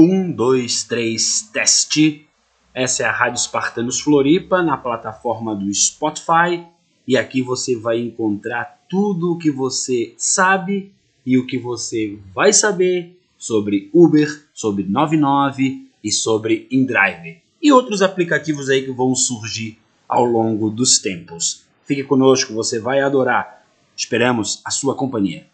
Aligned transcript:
Um, 0.00 0.30
dois, 0.30 0.84
três, 0.84 1.50
teste. 1.52 2.24
Essa 2.72 3.02
é 3.02 3.06
a 3.06 3.10
Rádio 3.10 3.40
Espartanos 3.40 3.98
Floripa 3.98 4.62
na 4.62 4.76
plataforma 4.76 5.56
do 5.56 5.74
Spotify 5.74 6.64
e 7.04 7.16
aqui 7.16 7.42
você 7.42 7.74
vai 7.74 7.98
encontrar 7.98 8.80
tudo 8.88 9.32
o 9.32 9.38
que 9.38 9.50
você 9.50 10.14
sabe 10.16 10.92
e 11.26 11.36
o 11.36 11.44
que 11.48 11.58
você 11.58 12.16
vai 12.32 12.52
saber 12.52 13.18
sobre 13.36 13.90
Uber, 13.92 14.46
sobre 14.54 14.84
99 14.84 15.88
e 16.04 16.12
sobre 16.12 16.68
InDrive 16.70 17.42
e 17.60 17.72
outros 17.72 18.00
aplicativos 18.00 18.70
aí 18.70 18.84
que 18.84 18.92
vão 18.92 19.16
surgir 19.16 19.80
ao 20.08 20.24
longo 20.24 20.70
dos 20.70 21.00
tempos. 21.00 21.64
Fique 21.84 22.04
conosco, 22.04 22.54
você 22.54 22.78
vai 22.78 23.00
adorar. 23.00 23.64
Esperamos 23.96 24.62
a 24.64 24.70
sua 24.70 24.94
companhia. 24.94 25.48